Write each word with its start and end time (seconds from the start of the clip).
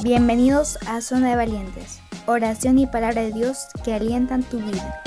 Bienvenidos 0.00 0.78
a 0.86 1.00
Zona 1.00 1.28
de 1.30 1.36
Valientes, 1.36 2.00
oración 2.26 2.78
y 2.78 2.86
palabra 2.86 3.22
de 3.22 3.32
Dios 3.32 3.66
que 3.84 3.92
alientan 3.92 4.42
tu 4.42 4.58
vida. 4.58 5.02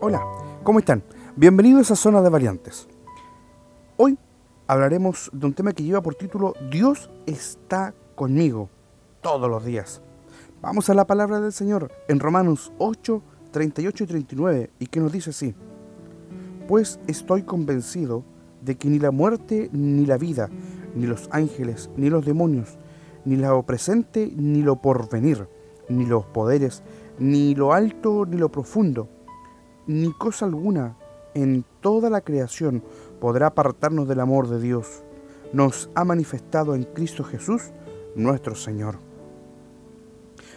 Hola, 0.00 0.22
¿cómo 0.62 0.78
están? 0.78 1.04
Bienvenidos 1.36 1.90
a 1.90 1.96
Zona 1.96 2.22
de 2.22 2.30
Valientes. 2.30 2.88
Hoy 3.96 4.18
hablaremos 4.66 5.30
de 5.32 5.46
un 5.46 5.52
tema 5.52 5.72
que 5.72 5.84
lleva 5.84 6.02
por 6.02 6.14
título 6.14 6.54
Dios 6.70 7.10
está 7.26 7.94
conmigo 8.14 8.70
todos 9.20 9.50
los 9.50 9.64
días. 9.64 10.00
Vamos 10.62 10.88
a 10.88 10.94
la 10.94 11.06
palabra 11.06 11.40
del 11.40 11.52
Señor 11.52 11.92
en 12.08 12.18
Romanos 12.18 12.72
8, 12.78 13.22
38 13.52 14.04
y 14.04 14.06
39 14.06 14.70
y 14.78 14.86
que 14.86 15.00
nos 15.00 15.12
dice 15.12 15.30
así. 15.30 15.54
Pues 16.66 16.98
estoy 17.06 17.42
convencido 17.42 18.24
de 18.62 18.76
que 18.76 18.88
ni 18.88 18.98
la 18.98 19.10
muerte 19.10 19.70
ni 19.72 20.06
la 20.06 20.18
vida, 20.18 20.50
ni 20.96 21.06
los 21.06 21.28
ángeles, 21.30 21.90
ni 21.96 22.10
los 22.10 22.24
demonios, 22.24 22.78
ni 23.24 23.36
lo 23.36 23.62
presente, 23.62 24.32
ni 24.34 24.62
lo 24.62 24.76
porvenir, 24.76 25.46
ni 25.88 26.06
los 26.06 26.24
poderes, 26.24 26.82
ni 27.18 27.54
lo 27.54 27.72
alto, 27.72 28.24
ni 28.26 28.36
lo 28.36 28.50
profundo, 28.50 29.08
ni 29.86 30.12
cosa 30.12 30.46
alguna 30.46 30.96
en 31.34 31.64
toda 31.80 32.08
la 32.08 32.22
creación 32.22 32.82
podrá 33.20 33.48
apartarnos 33.48 34.08
del 34.08 34.20
amor 34.20 34.48
de 34.48 34.58
Dios. 34.58 35.04
Nos 35.52 35.90
ha 35.94 36.04
manifestado 36.04 36.74
en 36.74 36.84
Cristo 36.84 37.24
Jesús, 37.24 37.72
nuestro 38.14 38.54
Señor. 38.54 38.98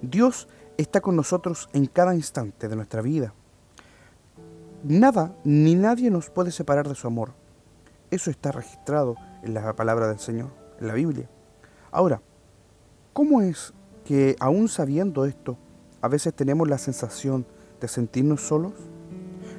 Dios 0.00 0.48
está 0.78 1.00
con 1.00 1.14
nosotros 1.14 1.68
en 1.74 1.86
cada 1.86 2.14
instante 2.14 2.68
de 2.68 2.76
nuestra 2.76 3.02
vida. 3.02 3.34
Nada 4.82 5.36
ni 5.44 5.74
nadie 5.74 6.10
nos 6.10 6.30
puede 6.30 6.50
separar 6.50 6.88
de 6.88 6.94
su 6.94 7.06
amor. 7.06 7.32
Eso 8.10 8.30
está 8.30 8.50
registrado 8.50 9.16
en 9.42 9.54
la 9.54 9.74
palabra 9.74 10.08
del 10.08 10.18
Señor, 10.18 10.50
en 10.80 10.86
la 10.86 10.94
Biblia. 10.94 11.28
Ahora, 11.90 12.22
¿cómo 13.12 13.42
es 13.42 13.74
que 14.04 14.36
aún 14.40 14.68
sabiendo 14.68 15.24
esto, 15.24 15.58
a 16.00 16.08
veces 16.08 16.34
tenemos 16.34 16.68
la 16.68 16.78
sensación 16.78 17.46
de 17.80 17.88
sentirnos 17.88 18.40
solos? 18.40 18.72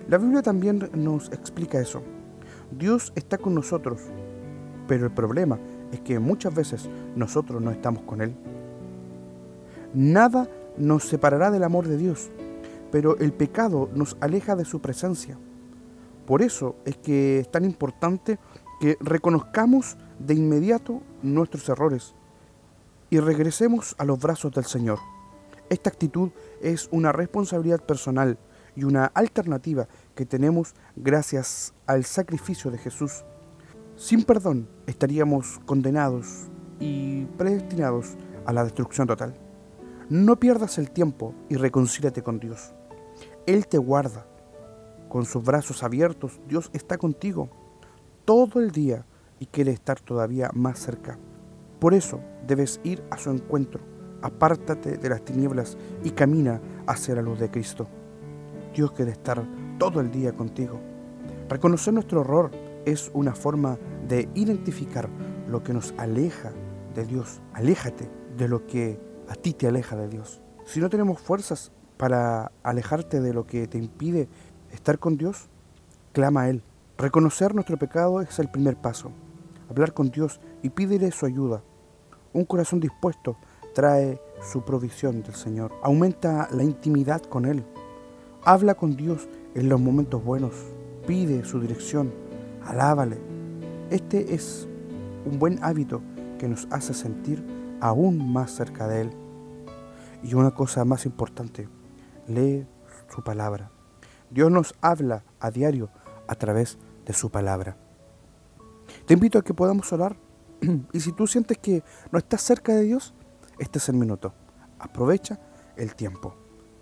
La 0.08 0.18
Biblia 0.18 0.42
también 0.42 0.90
nos 0.94 1.32
explica 1.32 1.80
eso. 1.80 2.02
Dios 2.72 3.14
está 3.16 3.38
con 3.38 3.54
nosotros, 3.54 4.02
pero 4.88 5.06
el 5.06 5.12
problema 5.12 5.60
es 5.92 6.02
que 6.02 6.20
muchas 6.20 6.54
veces 6.54 6.90
nosotros 7.16 7.62
no 7.62 7.72
estamos 7.72 8.04
con 8.04 8.22
Él. 8.22 8.36
Nada 9.94 10.50
nos 10.78 11.04
separará 11.04 11.52
del 11.52 11.64
amor 11.64 11.88
de 11.88 11.98
Dios, 11.98 12.32
pero 12.92 13.18
el 13.18 13.32
pecado 13.32 13.90
nos 13.94 14.18
aleja 14.20 14.56
de 14.56 14.66
su 14.66 14.82
presencia. 14.82 15.38
Por 16.26 16.42
eso 16.42 16.76
es 16.86 16.98
que 16.98 17.40
es 17.40 17.52
tan 17.52 17.66
importante 17.66 18.40
que 18.84 18.98
reconozcamos 19.00 19.96
de 20.20 20.34
inmediato 20.34 21.02
nuestros 21.22 21.70
errores 21.70 22.16
y 23.10 23.22
regresemos 23.22 23.96
a 23.98 24.04
los 24.04 24.20
brazos 24.20 24.52
del 24.52 24.66
Señor. 24.66 25.00
Esta 25.70 25.90
actitud 25.90 26.32
es 26.62 26.90
una 26.92 27.14
responsabilidad 27.14 27.80
personal 27.80 28.38
y 28.76 28.84
una 28.84 29.06
alternativa 29.06 29.88
que 30.16 30.26
tenemos 30.26 30.74
gracias 30.98 31.74
al 31.88 32.04
sacrificio 32.04 32.72
de 32.72 32.78
Jesús. 32.78 33.24
Sin 33.96 34.26
perdón 34.26 34.68
estaríamos 34.86 35.62
condenados 35.66 36.50
y 36.82 37.24
predestinados 37.38 38.18
a 38.46 38.52
la 38.52 38.66
destrucción 38.66 39.08
total. 39.08 39.34
No 40.10 40.42
pierdas 40.42 40.78
el 40.78 40.92
tiempo 40.92 41.34
y 41.48 41.56
reconcíliate 41.56 42.22
con 42.22 42.38
Dios. 42.38 42.74
Él 43.46 43.66
te 43.66 43.78
guarda. 43.78 44.28
Con 45.08 45.24
sus 45.24 45.42
brazos 45.42 45.84
abiertos, 45.84 46.42
Dios 46.50 46.70
está 46.74 46.98
contigo 46.98 47.63
todo 48.26 48.60
el 48.60 48.72
día 48.72 49.06
y 49.40 49.46
quiere 49.48 49.72
estar 49.72 50.00
todavía 50.00 50.50
más 50.54 50.80
cerca. 50.80 51.18
Por 51.80 51.94
eso 51.94 52.22
debes 52.48 52.80
ir 52.84 53.04
a 53.10 53.18
su 53.18 53.30
encuentro. 53.30 53.82
Apártate 54.22 54.98
de 54.98 55.10
las 55.10 55.24
tinieblas 55.26 55.78
y 56.04 56.12
camina 56.12 56.62
hacia 56.88 57.16
la 57.16 57.22
luz 57.22 57.40
de 57.40 57.52
Cristo. 57.52 57.88
Dios 58.74 58.92
quiere 58.94 59.12
estar 59.12 59.44
todo 59.78 60.00
el 60.00 60.12
día 60.12 60.34
contigo. 60.34 60.80
Reconocer 61.50 61.94
nuestro 61.94 62.22
error 62.22 62.52
es 62.86 63.12
una 63.14 63.36
forma 63.36 63.78
de 64.08 64.30
identificar 64.34 65.10
lo 65.50 65.64
que 65.64 65.74
nos 65.74 65.94
aleja 65.98 66.52
de 66.96 67.06
Dios. 67.06 67.42
Aléjate 67.54 68.10
de 68.38 68.48
lo 68.48 68.66
que 68.66 69.00
a 69.28 69.36
ti 69.36 69.54
te 69.54 69.68
aleja 69.68 69.96
de 69.96 70.08
Dios. 70.08 70.42
Si 70.66 70.80
no 70.80 70.90
tenemos 70.90 71.20
fuerzas 71.20 71.72
para 71.98 72.52
alejarte 72.64 73.20
de 73.20 73.34
lo 73.34 73.46
que 73.46 73.68
te 73.68 73.78
impide 73.78 74.30
estar 74.72 75.00
con 75.00 75.18
Dios, 75.18 75.50
clama 76.14 76.44
a 76.44 76.50
Él. 76.50 76.64
Reconocer 76.98 77.56
nuestro 77.56 77.76
pecado 77.78 78.22
es 78.22 78.38
el 78.38 78.50
primer 78.50 78.78
paso. 78.78 79.12
Hablar 79.70 79.94
con 79.94 80.12
Dios 80.12 80.40
y 80.62 80.70
pídele 80.70 81.12
su 81.12 81.26
ayuda. 81.26 81.64
Un 82.34 82.46
corazón 82.46 82.80
dispuesto 82.80 83.36
trae 83.74 84.22
su 84.44 84.64
provisión 84.64 85.24
del 85.24 85.34
Señor. 85.34 85.72
Aumenta 85.82 86.48
la 86.52 86.64
intimidad 86.64 87.22
con 87.24 87.46
Él. 87.46 87.66
Habla 88.46 88.76
con 88.76 88.96
Dios 88.96 89.28
en 89.56 89.70
los 89.70 89.82
momentos 89.82 90.24
buenos. 90.24 90.54
Pide 91.08 91.44
su 91.46 91.60
dirección. 91.60 92.14
Alábale. 92.64 93.20
Este 93.90 94.36
es 94.36 94.68
un 95.26 95.40
buen 95.40 95.64
hábito 95.64 96.02
que 96.38 96.48
nos 96.48 96.68
hace 96.70 96.94
sentir 96.94 97.44
aún 97.82 98.32
más 98.32 98.52
cerca 98.52 98.88
de 98.88 99.02
Él. 99.02 99.10
Y 100.22 100.36
una 100.36 100.52
cosa 100.52 100.86
más 100.86 101.08
importante, 101.08 101.68
lee 102.28 102.68
su 103.10 103.24
palabra. 103.24 103.72
Dios 104.30 104.52
nos 104.52 104.76
habla 104.80 105.24
a 105.40 105.50
diario 105.50 105.90
a 106.34 106.38
través 106.38 106.78
de 107.06 107.14
su 107.14 107.30
palabra. 107.30 107.78
Te 109.06 109.14
invito 109.14 109.40
a 109.40 109.44
que 109.44 109.54
podamos 109.54 109.92
orar. 109.94 110.16
Y 110.94 111.00
si 111.00 111.12
tú 111.12 111.28
sientes 111.28 111.58
que 111.58 111.84
no 112.12 112.20
estás 112.20 112.42
cerca 112.42 112.74
de 112.74 112.84
Dios, 112.84 113.14
este 113.60 113.80
es 113.80 113.90
el 113.90 113.96
minuto. 113.96 114.34
Aprovecha 114.80 115.40
el 115.78 115.96
tiempo. 115.96 116.36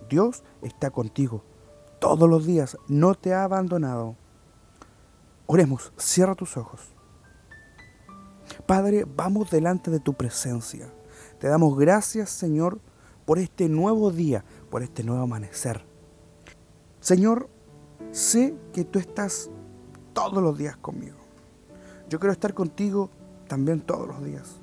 Dios 0.09 0.43
está 0.61 0.89
contigo 0.89 1.43
todos 2.01 2.27
los 2.27 2.47
días, 2.47 2.77
no 2.87 3.13
te 3.13 3.31
ha 3.31 3.43
abandonado. 3.43 4.17
Oremos, 5.45 5.93
cierra 5.97 6.33
tus 6.33 6.57
ojos. 6.57 6.81
Padre, 8.65 9.05
vamos 9.05 9.51
delante 9.51 9.91
de 9.91 9.99
tu 9.99 10.15
presencia. 10.15 10.91
Te 11.39 11.47
damos 11.47 11.77
gracias, 11.77 12.31
Señor, 12.31 12.81
por 13.23 13.37
este 13.37 13.69
nuevo 13.69 14.09
día, 14.09 14.43
por 14.71 14.81
este 14.81 15.03
nuevo 15.03 15.21
amanecer. 15.21 15.85
Señor, 16.99 17.49
sé 18.11 18.55
que 18.73 18.83
tú 18.83 18.99
estás 18.99 19.49
todos 20.13 20.41
los 20.41 20.57
días 20.57 20.77
conmigo. 20.77 21.17
Yo 22.09 22.19
quiero 22.19 22.33
estar 22.33 22.53
contigo 22.53 23.09
también 23.47 23.81
todos 23.81 24.07
los 24.07 24.23
días. 24.23 24.57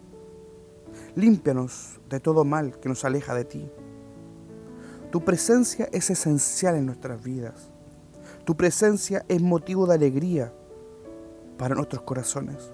Límpianos 1.14 2.00
de 2.08 2.20
todo 2.20 2.44
mal 2.44 2.78
que 2.78 2.88
nos 2.88 3.04
aleja 3.04 3.34
de 3.34 3.44
ti. 3.44 3.70
Tu 5.10 5.24
presencia 5.24 5.88
es 5.92 6.10
esencial 6.10 6.74
en 6.76 6.86
nuestras 6.86 7.22
vidas. 7.22 7.70
Tu 8.44 8.56
presencia 8.56 9.24
es 9.28 9.40
motivo 9.40 9.86
de 9.86 9.94
alegría 9.94 10.52
para 11.56 11.74
nuestros 11.74 12.02
corazones. 12.02 12.72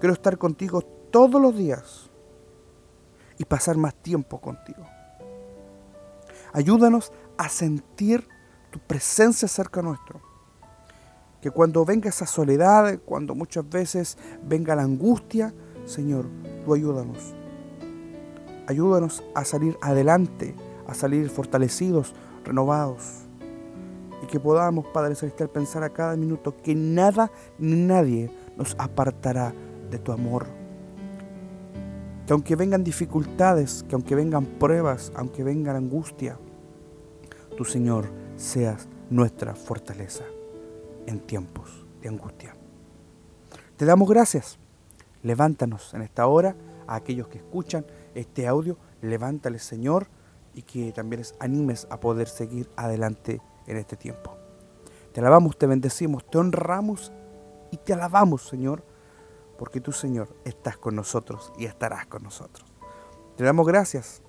Quiero 0.00 0.12
estar 0.12 0.38
contigo 0.38 0.82
todos 1.10 1.40
los 1.40 1.56
días 1.56 2.10
y 3.38 3.44
pasar 3.44 3.76
más 3.76 3.94
tiempo 3.94 4.40
contigo. 4.40 4.84
Ayúdanos 6.52 7.12
a 7.36 7.48
sentir 7.48 8.26
tu 8.70 8.78
presencia 8.78 9.48
cerca 9.48 9.82
nuestro. 9.82 10.20
Que 11.40 11.50
cuando 11.50 11.84
venga 11.84 12.08
esa 12.08 12.26
soledad, 12.26 12.98
cuando 13.04 13.34
muchas 13.34 13.68
veces 13.68 14.18
venga 14.42 14.74
la 14.74 14.82
angustia, 14.82 15.54
Señor, 15.84 16.26
tú 16.64 16.74
ayúdanos. 16.74 17.34
Ayúdanos 18.66 19.22
a 19.34 19.44
salir 19.44 19.78
adelante, 19.80 20.54
a 20.86 20.94
salir 20.94 21.30
fortalecidos, 21.30 22.14
renovados. 22.44 23.24
Y 24.22 24.26
que 24.26 24.40
podamos, 24.40 24.86
Padre 24.86 25.14
Celestial, 25.14 25.48
pensar 25.48 25.84
a 25.84 25.90
cada 25.90 26.16
minuto 26.16 26.56
que 26.56 26.74
nada 26.74 27.30
ni 27.58 27.76
nadie 27.76 28.30
nos 28.56 28.74
apartará 28.78 29.54
de 29.90 29.98
tu 29.98 30.12
amor. 30.12 30.46
Que 32.26 32.32
aunque 32.32 32.56
vengan 32.56 32.84
dificultades, 32.84 33.84
que 33.88 33.94
aunque 33.94 34.14
vengan 34.14 34.44
pruebas, 34.44 35.12
aunque 35.14 35.44
vengan 35.44 35.76
angustia, 35.76 36.36
tu 37.56 37.64
Señor 37.64 38.27
seas 38.38 38.88
nuestra 39.10 39.54
fortaleza 39.54 40.24
en 41.06 41.20
tiempos 41.20 41.84
de 42.00 42.08
angustia. 42.08 42.54
Te 43.76 43.84
damos 43.84 44.08
gracias. 44.08 44.58
Levántanos 45.22 45.92
en 45.94 46.02
esta 46.02 46.26
hora 46.28 46.54
a 46.86 46.94
aquellos 46.94 47.28
que 47.28 47.38
escuchan 47.38 47.84
este 48.14 48.46
audio. 48.46 48.78
Levántale, 49.02 49.58
Señor, 49.58 50.08
y 50.54 50.62
que 50.62 50.92
también 50.92 51.20
les 51.20 51.34
animes 51.40 51.86
a 51.90 52.00
poder 52.00 52.28
seguir 52.28 52.70
adelante 52.76 53.40
en 53.66 53.76
este 53.76 53.96
tiempo. 53.96 54.36
Te 55.12 55.20
alabamos, 55.20 55.58
te 55.58 55.66
bendecimos, 55.66 56.28
te 56.30 56.38
honramos 56.38 57.12
y 57.72 57.76
te 57.78 57.92
alabamos, 57.92 58.48
Señor, 58.48 58.84
porque 59.58 59.80
tú, 59.80 59.92
Señor, 59.92 60.28
estás 60.44 60.78
con 60.78 60.94
nosotros 60.94 61.52
y 61.58 61.64
estarás 61.64 62.06
con 62.06 62.22
nosotros. 62.22 62.72
Te 63.36 63.44
damos 63.44 63.66
gracias 63.66 64.22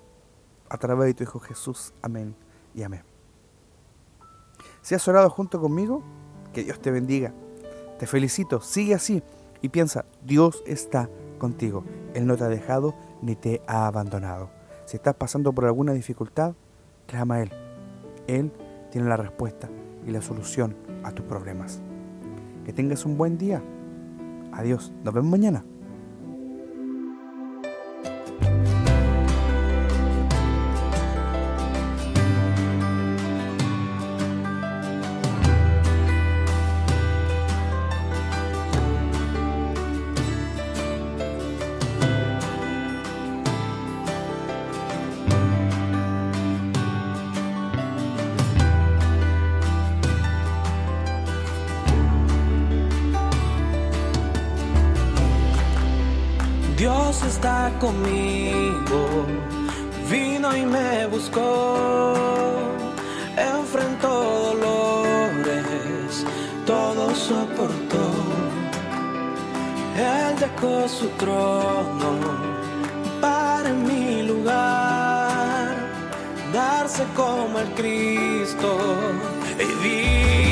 a 0.68 0.78
través 0.78 1.08
de 1.08 1.14
tu 1.14 1.24
Hijo 1.24 1.40
Jesús. 1.40 1.94
Amén 2.02 2.36
y 2.74 2.84
amén. 2.84 3.09
Si 4.82 4.96
has 4.96 5.08
orado 5.08 5.30
junto 5.30 5.60
conmigo, 5.60 6.02
que 6.54 6.64
Dios 6.64 6.80
te 6.80 6.92
bendiga. 6.92 7.34
Te 7.98 8.08
felicito, 8.08 8.62
sigue 8.62 8.94
así 8.94 9.22
y 9.62 9.70
piensa, 9.70 10.06
Dios 10.24 10.64
está 10.66 11.10
contigo. 11.38 11.84
Él 12.14 12.26
no 12.26 12.38
te 12.38 12.46
ha 12.46 12.50
dejado 12.50 12.96
ni 13.22 13.36
te 13.36 13.62
ha 13.68 13.88
abandonado. 13.88 14.50
Si 14.86 14.98
estás 14.98 15.16
pasando 15.16 15.54
por 15.54 15.66
alguna 15.66 15.94
dificultad, 15.94 16.54
clama 17.08 17.36
a 17.36 17.42
Él. 17.42 17.52
Él 18.28 18.52
tiene 18.92 19.08
la 19.08 19.18
respuesta 19.18 19.70
y 20.06 20.12
la 20.12 20.22
solución 20.22 20.76
a 21.04 21.12
tus 21.12 21.26
problemas. 21.26 21.82
Que 22.66 22.74
tengas 22.74 23.06
un 23.06 23.18
buen 23.18 23.38
día. 23.38 23.62
Adiós. 24.54 24.92
Nos 25.04 25.14
vemos 25.14 25.30
mañana. 25.30 25.64
Dios 57.10 57.24
está 57.24 57.72
conmigo, 57.80 59.26
vino 60.12 60.56
y 60.56 60.64
me 60.64 61.08
buscó, 61.08 62.14
enfrentó 63.36 64.54
dolores, 64.54 66.24
todo 66.68 67.16
soportó. 67.16 68.06
Él 69.98 70.36
dejó 70.40 70.88
su 70.88 71.08
trono 71.18 72.12
para 73.20 73.74
mi 73.74 74.28
lugar, 74.28 75.76
darse 76.54 77.06
como 77.16 77.58
el 77.58 77.70
Cristo 77.74 78.78
y 79.58 79.84
vida. 79.84 80.49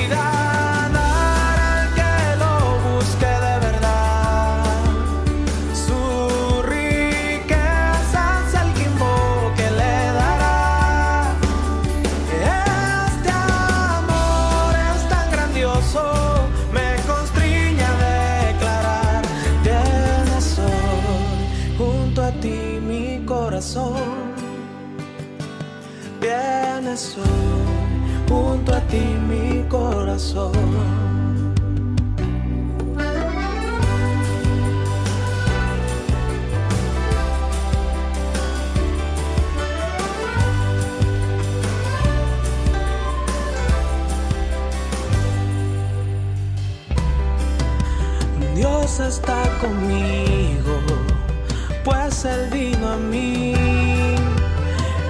Junto 22.18 22.24
a 22.24 22.42
ti 22.42 22.80
mi 22.82 23.24
corazón. 23.26 23.94
Vienes 26.20 27.16
hoy 27.16 28.28
junto 28.28 28.74
a 28.74 28.82
ti 28.88 29.04
mi 29.30 29.64
corazón. 29.70 31.47
Pues 52.22 52.34
Él 52.34 52.50
vino 52.50 52.90
a 52.90 52.98
mí 52.98 53.54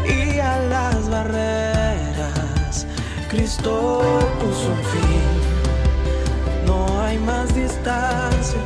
y 0.05 0.39
a 0.39 0.59
las 0.69 1.09
barreras 1.09 2.85
Cristo 3.29 4.01
puso 4.39 4.69
un 4.71 4.83
fin. 4.91 6.65
No 6.65 7.01
hay 7.01 7.17
más 7.19 7.53
distancia, 7.55 8.59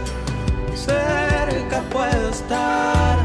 cerca 0.75 1.81
puedo 1.91 2.29
estar. 2.29 3.19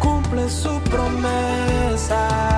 Cumple 0.00 0.48
su 0.48 0.80
promesa 0.80 2.55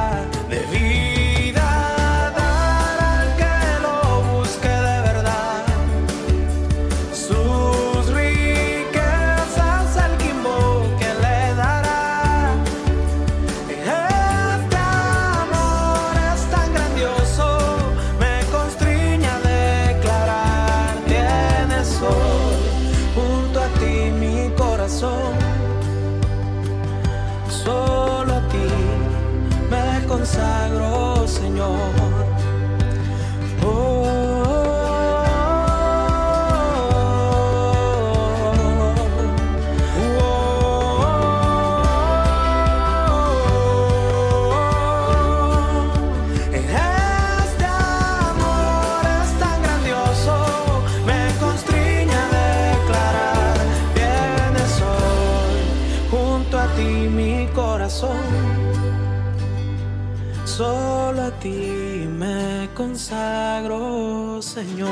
Solo 60.56 61.22
a 61.22 61.30
ti 61.38 62.08
me 62.08 62.68
consagro, 62.74 64.40
Señor. 64.42 64.88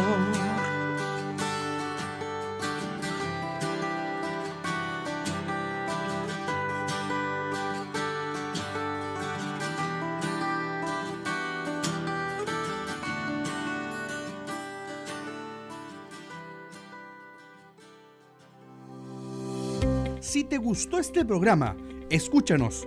Si 20.20 20.44
te 20.44 20.58
gustó 20.58 20.98
este 20.98 21.24
programa, 21.24 21.76
escúchanos 22.10 22.86